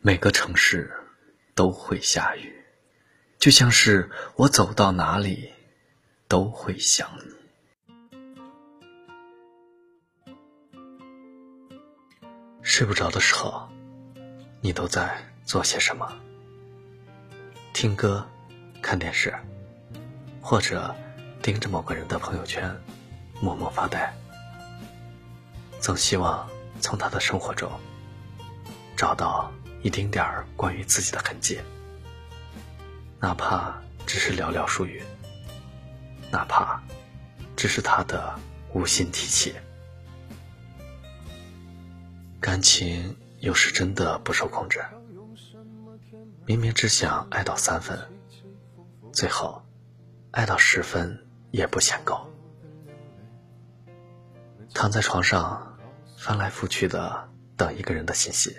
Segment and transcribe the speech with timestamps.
[0.00, 0.92] 每个城市
[1.56, 2.64] 都会下雨，
[3.36, 5.52] 就像是我走到哪里
[6.28, 7.34] 都会想你。
[12.62, 13.68] 睡不着的时候，
[14.60, 16.08] 你都在做些什么？
[17.72, 18.24] 听歌、
[18.80, 19.34] 看电视，
[20.40, 20.94] 或者
[21.42, 22.72] 盯着某个人的朋友圈，
[23.40, 24.14] 默默发呆。
[25.80, 26.48] 总希望
[26.80, 27.68] 从他的生活中
[28.96, 31.60] 找到一丁点儿关于自己的痕迹，
[33.20, 35.02] 哪怕只是寥寥数语，
[36.30, 36.82] 哪怕
[37.56, 38.38] 只是他的
[38.72, 39.54] 无心提起。
[42.40, 44.84] 感情有时真的不受控制，
[46.46, 47.98] 明明只想爱到三分，
[49.12, 49.62] 最后
[50.30, 52.26] 爱到十分也不嫌够。
[54.74, 55.78] 躺在床上，
[56.18, 58.56] 翻来覆去的等一个人的信息，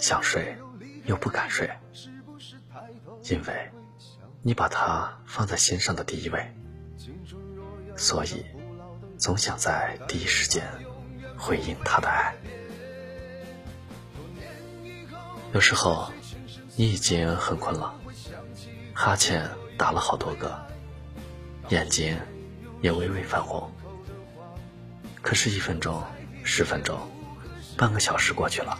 [0.00, 0.56] 想睡
[1.04, 1.70] 又不敢睡，
[3.24, 3.70] 因为
[4.42, 6.54] 你把他放在心上的第一位，
[7.96, 8.44] 所以
[9.18, 10.66] 总想在第一时间
[11.36, 12.34] 回应他的爱。
[15.52, 16.10] 有时候，
[16.76, 17.94] 你已经很困了，
[18.94, 20.66] 哈欠打了好多个，
[21.68, 22.16] 眼睛
[22.80, 23.70] 也微微泛红。
[25.20, 26.02] 可是，一分钟、
[26.42, 26.98] 十分钟、
[27.76, 28.78] 半个小时过去了，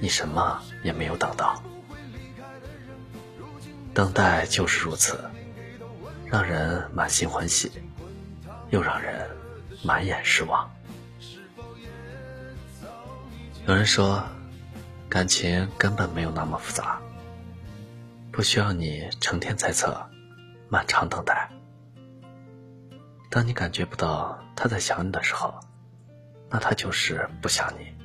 [0.00, 1.62] 你什么也没有等到。
[3.94, 5.18] 等待就是如此，
[6.26, 7.72] 让人满心欢喜，
[8.70, 9.28] 又让人
[9.82, 10.70] 满眼失望。
[13.66, 14.22] 有人说，
[15.08, 17.00] 感情根本没有那么复杂，
[18.30, 20.06] 不需要你成天猜测，
[20.68, 21.50] 漫长等待。
[23.30, 25.58] 当你感觉不到他在想你的时候，
[26.50, 27.95] 那他就是不想你；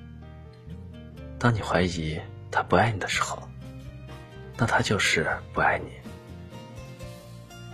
[1.42, 3.42] 当你怀疑他不爱你的时候，
[4.58, 5.90] 那他就是不爱你。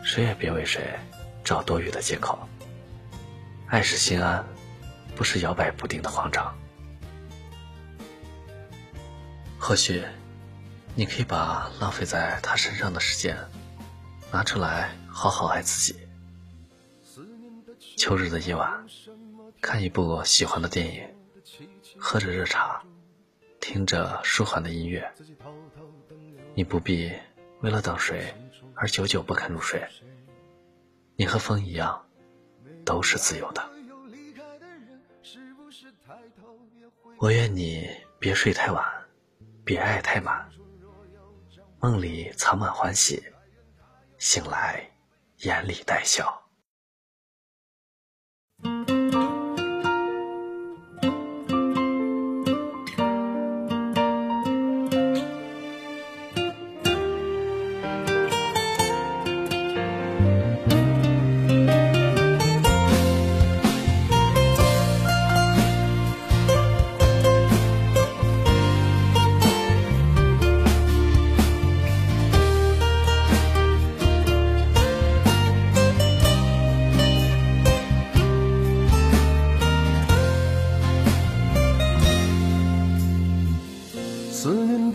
[0.05, 0.97] 谁也别为谁
[1.43, 2.39] 找多余的借口。
[3.67, 4.41] 爱是心安，
[5.17, 6.57] 不是摇摆不定的慌张。
[9.59, 10.01] 或许，
[10.95, 13.37] 你可以把浪费在他身上的时间，
[14.31, 16.07] 拿出来好好爱自己。
[17.97, 18.85] 秋日的夜晚，
[19.59, 21.03] 看一部喜欢的电影，
[21.99, 22.81] 喝着热茶，
[23.67, 25.11] 听着舒缓的音乐。
[26.55, 27.11] 你不必
[27.59, 28.33] 为了等谁
[28.73, 29.85] 而久久不肯入睡。
[31.17, 32.07] 你和风一样，
[32.85, 33.69] 都是自由的。
[37.19, 38.85] 我愿你别睡太晚，
[39.65, 40.49] 别爱太满。
[41.81, 43.21] 梦里藏满欢喜，
[44.17, 44.89] 醒来
[45.39, 46.46] 眼里带笑。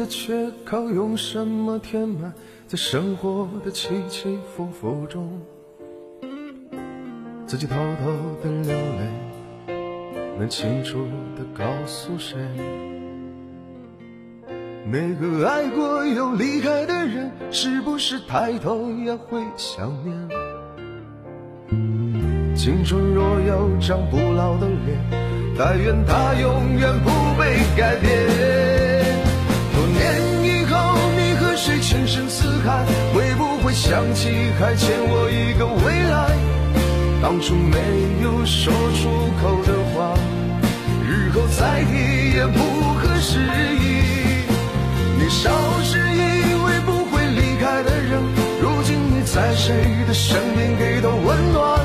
[0.03, 2.33] 的缺口用什么填满？
[2.67, 5.41] 在生活的起起伏伏中，
[7.47, 8.11] 自己偷偷
[8.43, 9.73] 的流泪，
[10.41, 11.05] 能清楚
[11.37, 12.37] 的告诉谁？
[14.85, 20.29] 每个爱过又离开的人，是不是抬头也会想念？
[22.57, 27.09] 青春若有张不老的脸，但愿它永远不
[27.41, 28.62] 被改变。
[32.65, 36.37] 海，会不会想起还欠我一个未来？
[37.21, 37.79] 当初没
[38.23, 40.15] 有说出口的话，
[41.07, 42.59] 日后再提也不
[42.99, 44.47] 合时宜。
[45.19, 45.51] 年少
[45.83, 48.21] 时以为不会离开的人，
[48.61, 49.73] 如今你在谁
[50.09, 51.81] 的身边给到温暖？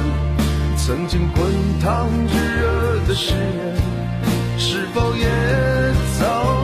[0.76, 1.46] 曾经滚
[1.82, 3.76] 烫炙热的誓言，
[4.58, 5.28] 是否也
[6.20, 6.57] 早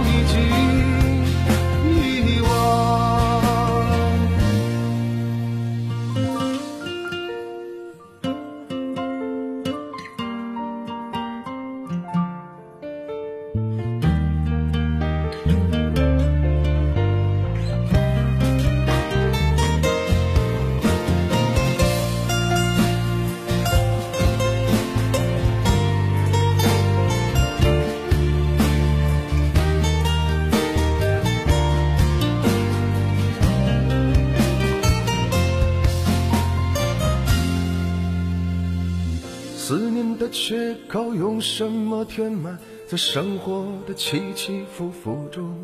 [40.34, 42.58] 缺口，用什么填满
[42.88, 45.56] 在生活的起起伏伏中？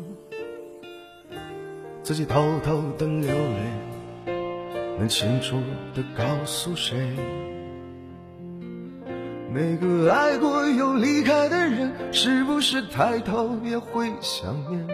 [2.04, 4.32] 自己偷偷的流泪，
[4.96, 5.56] 能清楚
[5.92, 6.96] 的告诉谁？
[9.52, 14.86] 每个爱过又离开的人，是不是抬头也会想念？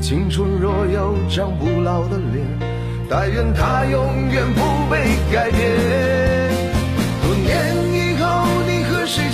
[0.00, 2.46] 青春若有张不老的脸，
[3.10, 6.19] 但愿它永远不被改变。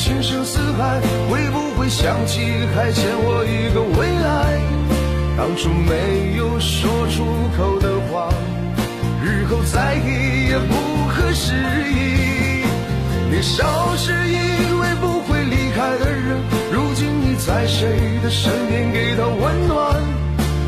[0.07, 2.39] 情深似海，会不会想起
[2.77, 4.63] 还欠我一个未来？
[5.37, 7.27] 当初没有说出
[7.59, 8.31] 口的话，
[9.21, 10.75] 日后再提也不
[11.09, 11.55] 合时
[11.91, 12.63] 宜。
[13.33, 14.37] 年少时以
[14.79, 16.39] 为不会离开的人，
[16.71, 20.01] 如今你在谁的身边给他温暖？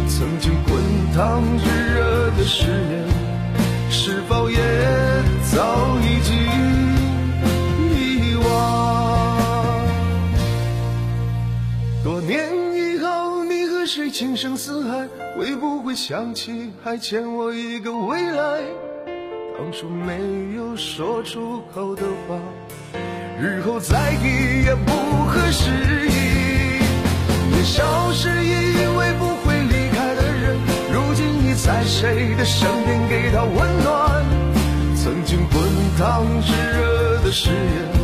[0.08, 0.75] 曾经滚
[1.14, 3.06] 烫炙热的誓言，
[3.88, 4.58] 是否也
[5.52, 6.08] 早已
[12.09, 15.07] 多年以后，你和谁情深似海，
[15.37, 18.63] 会不会想起还欠我一个未来？
[19.59, 20.17] 当初没
[20.57, 22.39] 有说出口的话，
[23.39, 24.91] 日后再提也不
[25.27, 25.69] 合时
[26.09, 26.81] 宜。
[27.51, 30.57] 年少时以为不会离开的人，
[30.91, 34.25] 如今你在谁的身边给他温暖？
[34.97, 35.63] 曾经滚
[35.99, 37.98] 烫炙热的誓言，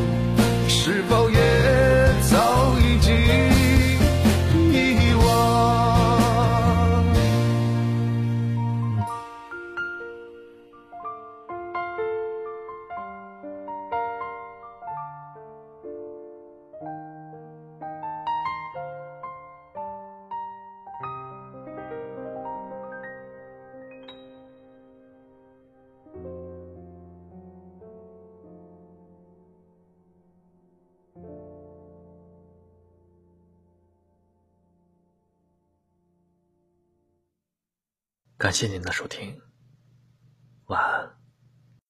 [38.45, 39.41] 感谢您的收听，